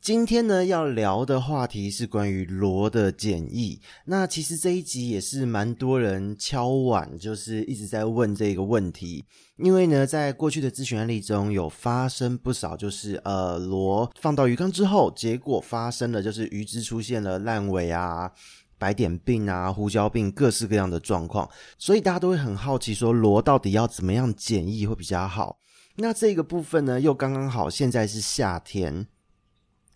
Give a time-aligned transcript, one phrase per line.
[0.00, 3.78] 今天呢，要聊的话题是关于螺的检疫。
[4.06, 9.22] 那其实这一集也是蛮多人敲碗，就是一直在问这个问题。
[9.58, 18.32] 因为呢，在过去的咨询案例中有发生不少，就是呃螺放到鱼缸之后，结果发生了就是鱼只出现了烂尾啊、
[18.78, 25.58] 白点病啊、胡椒病各式各样的状况，所以大家都会很好奇说螺到底要怎么样检疫会比较好？
[25.96, 29.06] 那这个部分呢，又刚刚好，现在是夏天。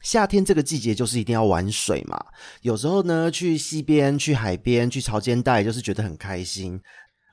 [0.04, 2.22] 夏天这个季节就是一定要玩水嘛，
[2.60, 6.78] 有时候呢去溪边、去海边、去潮间带，就是觉得很开心。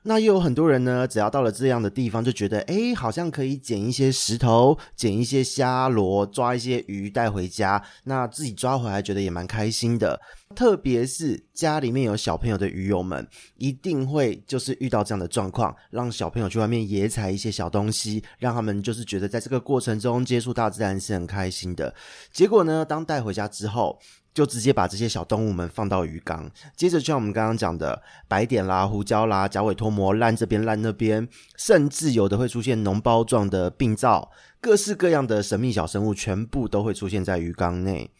[0.04, 7.82] 那又有很多人呢，只要到了这样的地方，就觉得诶，好像可以捡一些石头、捡一些虾螺、抓一些鱼带回家。
[8.04, 10.20] 那自己抓回来，觉得也蛮开心的。
[10.54, 21.94] 特别是家里面有小朋友的鱼友们，一定会就是遇到这样的状况，让小朋友去外面野采一些小东西，让他们就是觉得在这个过程中接触大自然是很开心的。
[22.32, 23.98] 结果呢，当带回家之后，
[24.34, 38.10] 就直接把这些小动物们放到鱼缸，接着就像我们刚刚讲的白点啦、胡椒啦、甲尾脱膜烂这边烂那边，甚至有的会出现脓包状的病灶，各式各样的神秘小生物全部都会出现在鱼缸内。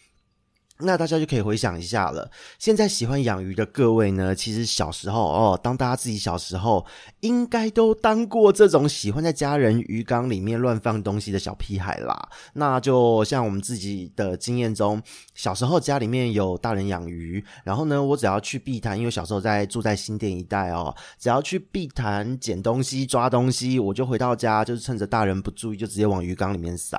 [0.83, 2.31] 那大家就可以回想一下了。
[2.59, 6.85] 现在喜欢养鱼的各位呢，其实小时候哦，当大家自己小时候，
[7.21, 12.29] 应该都当过这种喜欢在家人鱼缸里面乱放东西的小屁孩啦。
[12.55, 15.01] 那就像我们自己的经验中，
[15.35, 26.99] 小时候家里面有大人养鱼，然后呢，我只要去碧潭，因为小时候在住在新店一带哦，只要去碧潭捡东西、抓东西，我就回到家，就是趁着大人不注意，就直接往鱼缸里面撒。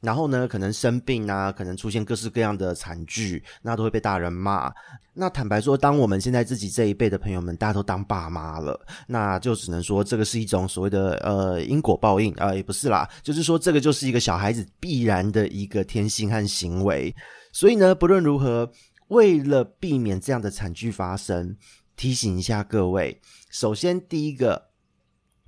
[0.00, 3.19] 然后呢，可能生病啊，可能出现各式各样的惨剧。
[3.62, 4.72] 那都会被大人骂。
[5.12, 17.14] 那坦白说，当我们现在自己这一辈的朋友们，大家都当爸妈了，那就只能说这个是一种所谓的呃因果报应啊、呃，也不是啦，就是说这个就是一个小孩子必然的一个天性和行为。
[17.52, 18.70] 所以呢，不论如何，
[19.08, 21.56] 为了避免这样的惨剧发生，
[21.96, 24.69] 提醒一下各位，首先第一个。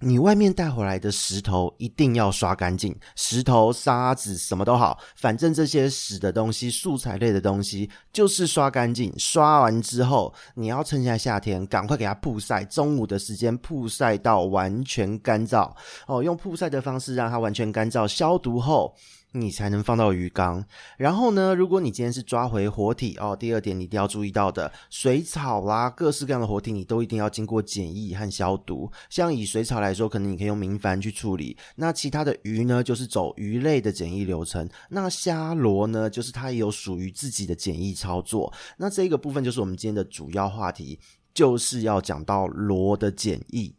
[0.04, 9.12] 你外面带回来的石头一定要刷干净，石头、沙子什么都好，反正这些死的东西、素材类的东西就是刷干净。
[9.16, 15.72] 刷完之后，你要趁现在夏天，赶快给它曝晒，中午的时间曝晒到完全干燥
[16.08, 18.92] 哦，用曝晒的方式让它完全干燥，消毒后。
[19.32, 20.65] 你才能放到鱼缸。
[20.97, 28.91] 然后呢，如果你今天是抓回活体哦，第二点你一定要注意到的，水草啦，各式各样的活体，你都一定要经过检疫和消毒。
[29.10, 31.56] 像以水草来说，可能你可以用明矾去处理。
[31.76, 34.69] 那其他的鱼呢，就是走鱼类的检疫流程。
[34.91, 38.53] 那虾螺呢，就是它也有属于自己的检疫操作。
[38.76, 40.99] 那这个部分就是我们今天的主要话题，
[41.32, 43.75] 就是要讲到螺的检疫。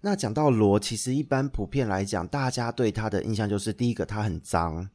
[0.00, 4.88] 那讲到螺，其实一般普遍来讲，大家对它的印象就是第一个，它很脏，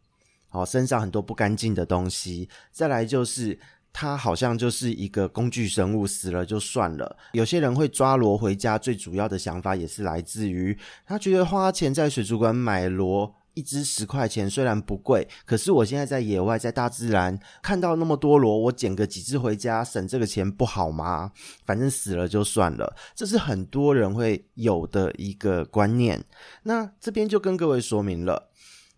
[0.52, 3.60] 哦，身上很多不干净的东西；再来就是
[3.92, 7.18] 它好像就是一个工具生物，死了就算了。
[7.34, 13.36] 有些人会抓螺回家，最主要的想法也是来自于他觉得花钱在水族馆买螺。
[13.54, 21.32] 一只十块钱，虽然不贵，可是我现在在野外，在大自然看到那么多螺，我捡个几只回家，省这个钱不好吗？
[21.66, 26.24] 反正死了就算了，这是很多人会有的一个观念。
[26.64, 28.50] 那这边就跟各位说明了，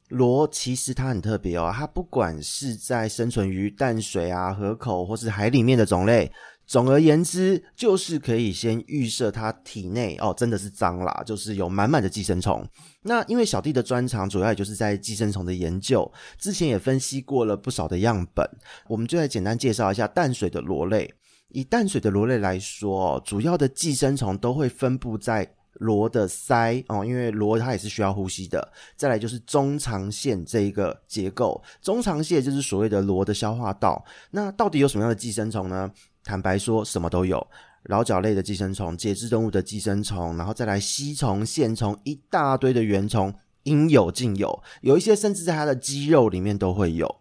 [0.10, 6.32] 螺其实它很特别哦，它不管是在生存于淡水啊、河口或是海里面的种类。
[6.68, 12.68] 总而言之，就是可以先预设它体内哦，真的是脏啦，就是有满满的寄生虫。
[13.03, 18.50] 那因为小弟的专长主要也就是在寄生虫的研究，之前也分析过了不少的样本，
[18.88, 21.14] 我们就来简单介绍一下淡水的螺类。
[21.50, 28.74] 以淡水的螺类来说，主要的寄生虫都会分布在螺的鳃哦，因为螺它也是需要呼吸的。
[28.98, 34.04] 再来就是中长线这一个结构，中长线就是所谓的螺的消化道。
[34.31, 35.89] 那到底有什么样的寄生虫呢？
[36.25, 37.48] 坦白说，什么都有，
[37.86, 43.33] 桡脚类的寄生虫、节肢动物的寄生虫，然后再来吸虫、线虫，一大堆的原虫，
[43.63, 47.18] 应有尽有，有一些甚至在它的肌肉里面都会有。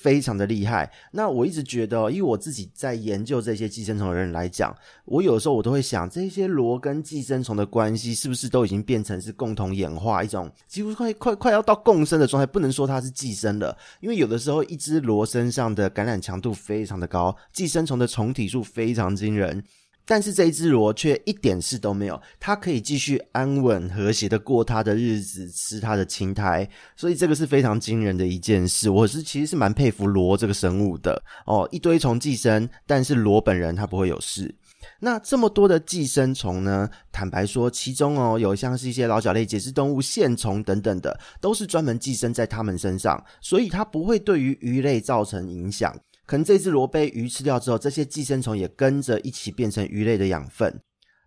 [0.00, 0.90] 非常的厉害。
[1.12, 4.74] 那我一直觉得，因为我自己在研究这些寄生虫的人来讲，
[5.04, 12.46] 我有时候我都会想，这些螺跟寄生虫的关系是不是都已经变成是共同演化一种几乎快快快要到共生的状态？
[12.46, 19.64] 不能说它是寄生了，因为有的时候一只螺身上的感染强度非常的高，寄生虫的虫体数非常惊人。
[20.10, 26.66] 但是这一只螺却一点事都没有，它可以继续安稳和谐的过它的日子，吃它的青苔，
[26.96, 28.88] 所以这个是非常惊人的一件事。
[28.88, 34.54] 我是其实是蛮佩服螺这个生物的哦，一堆虫寄生，但是螺本人它不会有事。
[35.00, 36.88] 那这么多的寄生虫呢？
[37.12, 45.94] 坦白说，其中哦有像是一些老脚类节肢动物、线虫等等的，都是专门寄生在它们身上，所以它不会对于鱼类造成影响。
[46.28, 50.78] 可能这只螺被鱼吃掉之后，这些寄生虫也跟着一起变成鱼类的养分。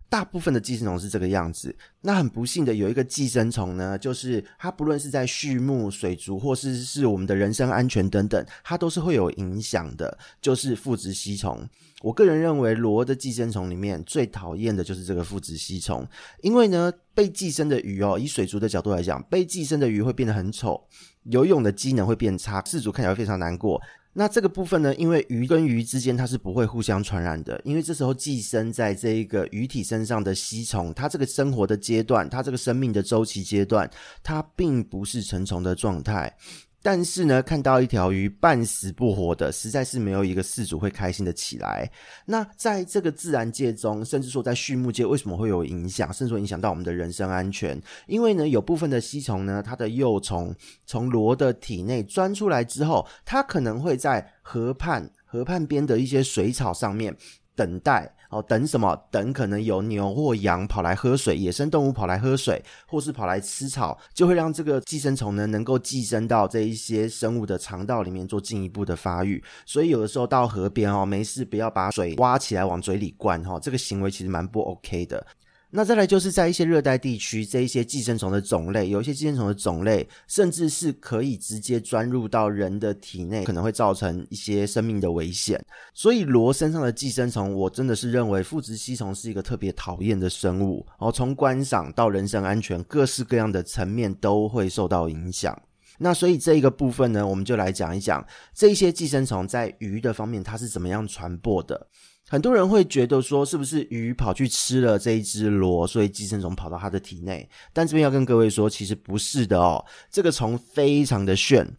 [0.08, 1.74] 大部分的寄生虫是这个样子。
[2.02, 11.68] 那很不幸的有一个寄生虫呢，就是它不论是在畜牧、水族，或是是我们的人身安全等等，它都是会有影响的，就是腹直吸虫。
[12.02, 16.06] 我个人认为，螺的寄生虫里面最讨厌的就是这个腹直吸虫，
[16.42, 20.80] 因为呢，被寄生的鱼哦，以水族的角度来讲，被寄生的鱼会变得很丑，
[21.24, 23.80] 游泳的机能会变差，饲主看起来会非常难过。
[24.14, 33.90] 那这个部分呢，因为鱼跟鱼之间它是不会互相传染的，因为这时候寄生在这一个鱼体身上的吸虫，它这个生活的阶段，它这个生命的周期阶段，
[34.22, 36.36] 它并不是成虫的状态。
[36.82, 41.88] 但是呢，看到一条鱼半死不活的，实在是没有一个饲主会开心的起来。
[42.26, 47.80] 那在这个自然界中，甚至说在畜牧界，为什么会有影响，甚至说影响到我们的人身安全？
[48.08, 57.16] 因为呢，有部分的吸虫呢，它的幼虫从螺的体内钻出来之后，它可能会在河畔、河畔边的一些水草上面
[57.54, 58.14] 等待。
[58.30, 58.96] 哦，等什么？
[59.10, 69.44] 等可能有牛或羊跑来喝水，野生动物跑来喝水，或是跑来吃草，就会让这个寄生虫呢能够寄生到这一些生物的肠道里面做进一步的发育。
[69.66, 75.26] 所以有的时候到河边哦，没事不要把水挖起来往嘴里灌哈，这个行为其实蛮不 OK 的。
[75.74, 85.58] 那再来就是在一些热带地区，这一些寄生虫的种类，有一些寄生虫的种类，甚至是可以直接钻入到人的体内，可能会造成一些生命的危险。
[85.94, 90.86] 所以螺身上的寄生虫，我真的是认为腹直吸虫是一个特别讨厌的生物。
[90.90, 95.58] 然后从观赏到人身安全，各式各样的层面都会受到影响。
[95.98, 98.22] 那所以这一个部分呢，我们就来讲一讲
[98.54, 101.86] 这一些寄生虫在鱼的方面，它是怎么样传播的。
[102.32, 107.46] 很多人会觉得说，是不是鱼跑去吃了这一只螺，所以寄生虫跑到它的体内？
[107.74, 109.84] 但这边要跟各位说，其实不是的哦。
[110.10, 111.70] 这个虫非常的炫，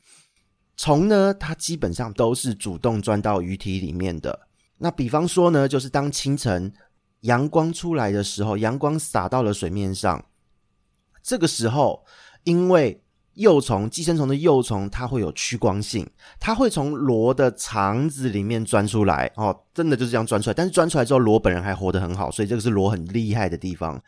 [0.77, 4.39] 虫呢，它基本上都是主动钻到鱼体里面的。
[4.77, 6.71] 那比方说呢，就是当清晨
[7.21, 10.23] 阳光出来的时候，阳光洒到了水面上，
[11.23, 12.05] 这个时候，
[12.43, 13.02] 因为
[13.35, 16.07] 幼虫，寄生虫的幼虫，它会有趋光性，
[16.39, 20.53] 它会从螺的肠子里面钻出来哦，真的就是这样钻出来。
[20.53, 24.01] 但是钻出来之后，螺本人还活得很好，所以这个是螺很厉害的地方。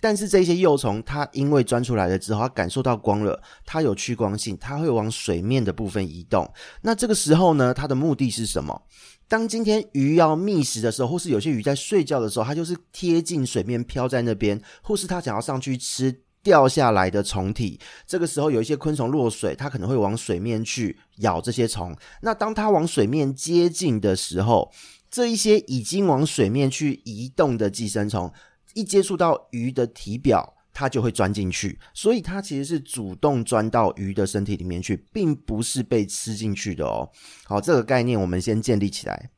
[0.00, 6.46] 但是这些幼虫，它因为钻出来了之后，它感受到光了，它有趋光性，它会往水面的部分移动。
[6.82, 8.82] 那这个时候呢，它的目的是什么？
[9.28, 16.23] 当今天鱼要觅食的时候，或是有些鱼在睡觉的时候，它就是贴近水面飘在那边，或是它想要上去吃。
[16.44, 21.96] 掉下来的虫体，这个时候有一些昆虫落水，它可能会往水面去咬这些虫。
[22.20, 24.70] 那当它往水面接近的时候，
[25.10, 28.30] 这一些已经往水面去移动的寄生虫，
[28.74, 31.78] 一接触到鱼的体表，它就会钻进去。
[31.94, 37.08] 所以它其实是主动钻到鱼的身体里面去，并不是被吃进去的哦。
[37.44, 39.30] 好，这个概念我们先建立起来。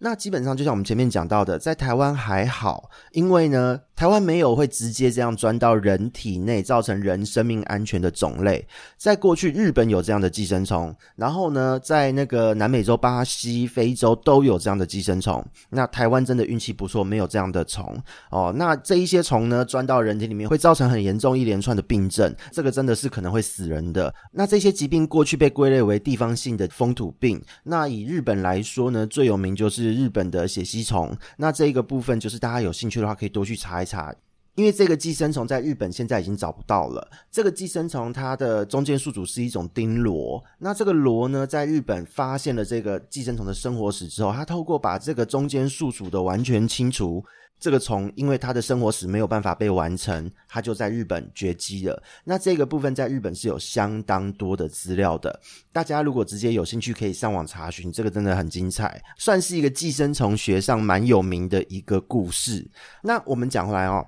[0.00, 3.80] 那基本上就像我们前面讲到的，在台湾还好，因为呢。
[3.96, 8.66] 台湾没有会直接这样钻到人体内，造成人生命安全的种类。
[8.96, 15.44] 在过去，日本有这样的寄生虫，然后呢，在那个南美洲、巴西、非洲都有这样的寄生虫。
[15.70, 17.96] 那台湾真的运气不错，没有这样的虫
[18.30, 18.52] 哦。
[18.56, 24.12] 那这一些虫呢，钻到人体里面会造成很严重一连串的病症，这个真的是可能会死人的。
[24.32, 27.40] 那这些疾病过去被归类为地方性的风土病。
[27.62, 31.16] 那以日本来说呢，最有名就是日本的血吸虫。
[31.36, 33.83] 那这一个部分就是大家有兴趣的话，可以多去查。
[33.84, 34.14] 查，
[34.54, 37.10] 因为这个寄生虫在日本现在已经找不到了。
[37.30, 40.42] 这个寄生虫它的中间宿主是一种钉螺。
[40.58, 47.24] 那这个螺呢，在日本发现了这个寄生虫的生活史之后，它透过把这个中间宿主的完全清除，
[47.58, 52.00] 这个虫因为它的生活史没有办法被完成，它就在日本绝迹了。
[52.24, 55.40] 那这个部分在日本是有相当多的资料的。
[55.72, 62.70] 大家如果直接有兴趣，可以上网查询，这个真的很精彩，算是一个寄生虫学上蛮有名的一个故事。
[63.02, 64.06] 那我们讲回来哦，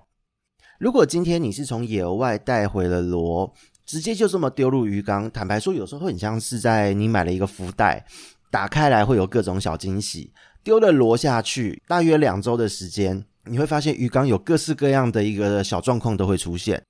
[0.78, 3.52] 如果今天你是从野外带回了螺，
[3.86, 8.04] 直接就这么丢入鱼缸，坦白说，有时候很像是在你买了一个福袋，
[8.50, 10.32] 打开来会有各种小惊喜。
[10.62, 13.24] 丢了螺下去，大约两周的时间。
[13.48, 16.82] 你会发现鱼缸有各式各样的一个小状况都会出现。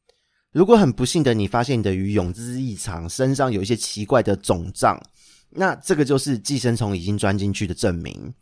[0.53, 4.99] 如果很不幸的你发现你的鱼泳姿异常，身上有一些奇怪的肿胀，
[5.51, 8.33] 那这个就是寄生虫已经钻进去的证明。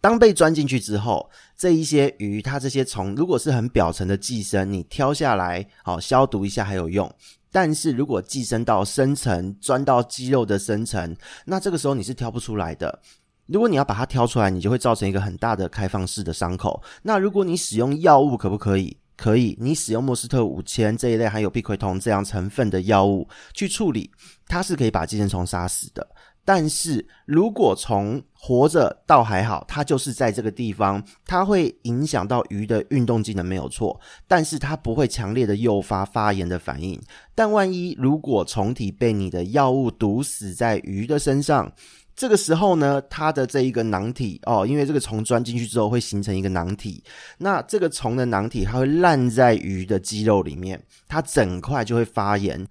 [0.00, 7.12] 当被钻进去之后，这一些鱼它这些虫如果是很表层的寄生，你挑下来好消毒一下还有用。
[7.52, 12.98] 但是如果寄生到深层，钻到肌肉的深层，那这个时候你是挑不出来的。
[13.46, 16.80] 如果你要把它挑出来，你就会造成一个很大的开放式的伤口。
[17.02, 18.96] 那如果你使用药物，可不可以？
[19.16, 19.58] 可以。
[19.60, 24.08] 你使用莫斯特五千这一类含有吡喹酮这样成分的药物去处理，
[24.46, 26.08] 它是可以把寄生虫杀死的。
[26.52, 37.00] 但是如果虫活着倒还好，它就是在这个地方，它会影响到鱼的运动机能没有错，但是它不会强烈的诱发发炎的反应。
[37.36, 41.70] 但万一如果虫体被你的药物毒死在鱼的身上，
[42.16, 47.00] 这个时候呢，它的这一个囊体哦，因为这个虫钻进去之后会形成一个囊体，
[47.38, 52.66] 那这个虫的囊体它会烂在鱼的肌肉里面，它整块就会发炎，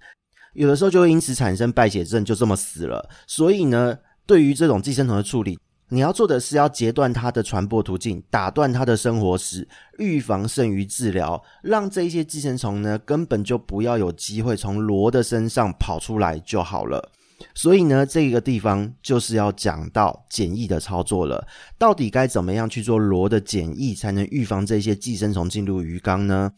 [0.54, 3.08] 有的时候就会因此产生败血症，就这么死了。
[3.26, 9.66] 所以呢，对于这种寄生虫的处理，你要做的是要截断它的传播途径，打断它的生活史，
[9.98, 17.10] 预防胜于治疗，让这些寄生虫呢根本就不要有机会从螺的身上跑出来就好了。
[17.54, 21.46] 所以呢，这个地方就是要讲到检疫的操作了。
[21.78, 26.52] 到底该怎么样去做螺的检疫，才能预防这些寄生虫进入鱼缸呢？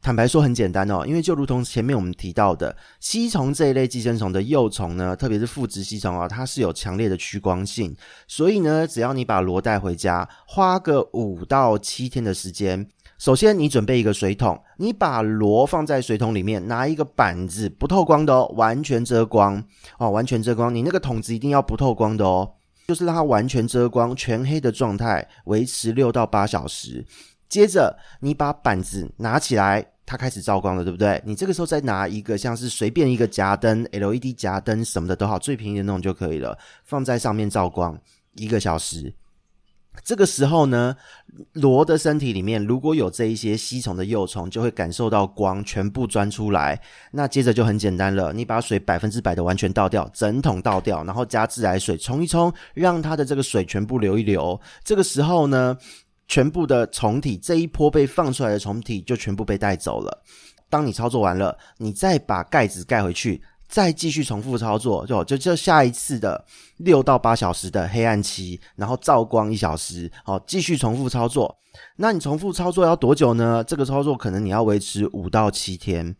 [0.00, 7.94] 坦白说很简单哦，因为就如同前面我们提到的，吸虫这一类寄生虫的幼虫呢，特别是腹殖吸虫啊，它是有强烈的趋光性。
[8.26, 12.88] 所以呢，只要你把螺带回家，花个五到七天的时间。
[13.18, 19.62] 首先，你准备一个水桶，你把螺放在水桶里面，拿一个板子，不透光的哦，完全遮光
[19.98, 20.72] 哦，完全遮光。
[20.72, 22.48] 你那个桶子一定要不透光的哦，
[22.86, 27.04] 就是让它完全遮光、全黑的状态，维持六到八小时。
[27.48, 31.20] 接着，你把板子拿起来，它开始照光了，对不对？
[31.24, 37.98] 你这个时候再拿一个像是随便一个夹灯、LED 夹灯什么的都好，最便宜的那种就可以了，放在上面照光
[38.34, 39.14] 一个小时。
[40.04, 40.94] 这个时候呢，
[41.54, 46.80] 螺的身体里面如果有这一些吸虫的幼虫，就会感受到光，全部钻出来。
[47.10, 54.60] 那接着就很简单了，你把水百分之百的完全倒掉，整桶倒掉，然后加自来水冲一冲，让它的这个水全部流一流。
[54.84, 55.76] 这个时候呢，
[56.28, 60.22] 全部的虫体这一波被放出来的虫体就全部被带走了。
[60.70, 63.42] 当你操作完了，你再把盖子盖回去。
[63.68, 66.42] 再继续重复操作，就就就下一次的
[66.78, 71.54] 六到八小时的黑暗期，然后照光一小时，好，继续重复操作。
[71.96, 73.62] 那你重复操作要多久呢？
[73.64, 76.16] 这个操作可能你要维持五到七天。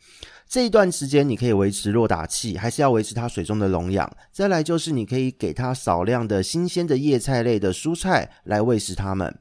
[0.49, 4.11] 这一段时间，你可以维持弱打气，还是要维持它水中的溶氧。
[4.33, 9.38] 再来就是，你可以给它少量的新鲜的叶菜类的蔬菜来喂食它们。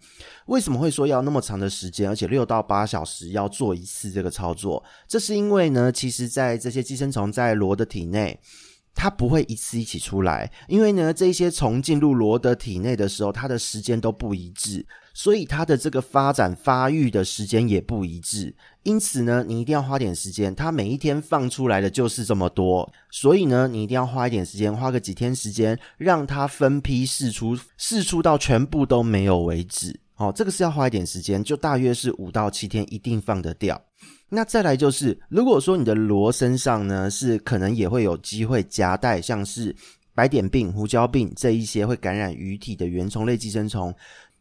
[0.47, 4.83] 为什么会说要那么长的时间，而且六到八小时要做一次这个操作？
[5.07, 8.37] 这是因为呢，其实在这些寄生虫在螺的体内，
[8.93, 14.85] 它不会一次一起出来，因为呢，这些虫进入螺的体内的时候，它的时间都不一致。
[15.13, 18.55] 所以它的这个发展发育的时间也不一致，
[18.88, 20.56] 因此呢，你一定要花点时间。
[20.56, 30.00] 它每一天放出来的就是这么多，所以呢，你一定要花一点时间，花个几天时间，让它分批试出，试出到全部都没有为止。
[30.15, 33.79] 哦，这个是要花一点时间，就大约是五到七天，一定放得掉。
[34.29, 39.75] 那再来就是，如果说你的螺身上呢，是可能也会有机会夹带像是
[40.15, 43.94] 白点病、胡椒病这一些会感染鱼体的原虫类寄生虫。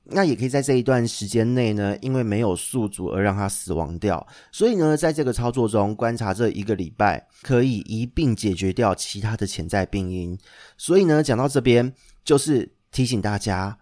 [0.09, 4.25] 那也可以在这一段时间内呢，因为没有宿主而让它死亡掉。
[4.53, 10.39] 所以呢，在这个操作中观察这一个礼拜，可以一并解决掉其他的潜在病因。
[10.79, 11.93] 所以呢，讲到这边，
[12.25, 13.79] 就是提醒大家。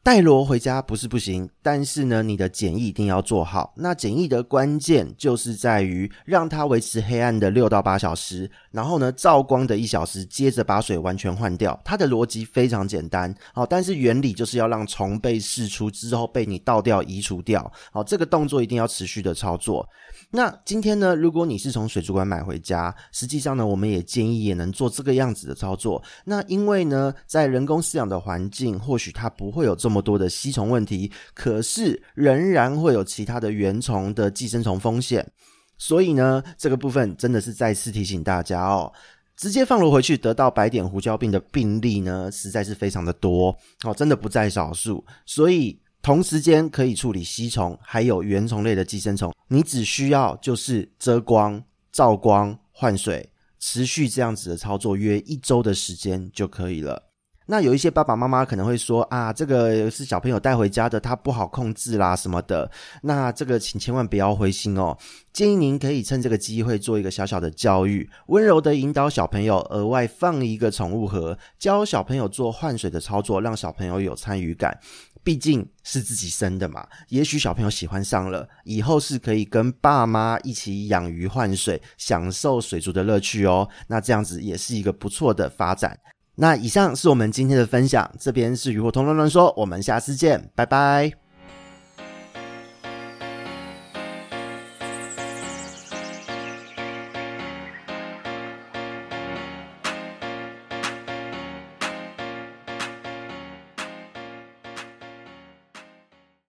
[0.00, 3.74] 带螺回家不是不行，但是呢，你的检疫一定要做好。
[3.76, 11.78] 那检疫的关键就是在于让它维持黑暗的六到八小时，然后呢，照光的一小时，接着把水完全换掉。
[11.84, 17.70] 它的逻辑非常简单，好，但是原理就是要让虫被释出之后被你倒掉、移除掉。
[17.92, 19.86] 好，这个动作一定要持续的操作。
[20.30, 26.02] 那今天呢，如果你是从水族馆买回家，实际上呢，我们也建议也能做这个样子的操作。
[26.24, 35.28] 那因为呢，在人工饲养的环境，或许它不会有这么多的吸虫问题，可可是仍然会有其他的原虫的寄生虫风险，
[35.76, 38.92] 所以呢，这个部分真的是再次提醒大家哦，
[39.36, 43.48] 直接放螺回去得到白点胡椒病的病例呢，实在是非常的多。
[43.82, 51.60] 哦，真的不在少数，所以同时间可以处理吸虫还有原虫类的寄生虫，你只需要就是遮光、
[51.90, 57.07] 照光、换水，持续这样子的操作约一周的时间就可以了。
[57.50, 62.70] 那有一些爸爸妈妈可能会说啊，这个是小朋友带回家的，他不好控制啦什么的。
[63.02, 64.94] 那这个请千万不要灰心哦，
[65.32, 74.78] 建议您可以趁这个机会做一个小小的教育，温柔的引导小朋友，额外放一个宠物盒，教小朋友做换水的操作，让小朋友有参与感。
[75.24, 76.86] 毕竟是自己生的嘛。
[77.08, 83.68] 也许小朋友喜欢上了，以后是可以跟爸妈一起养鱼换水，享受水族的乐趣哦。
[83.88, 85.98] 那这样子也是一个不错的发展。
[86.40, 91.27] 那以上是我们今天的分享，这边是鱼活通乱乱说，我们下次见，拜拜。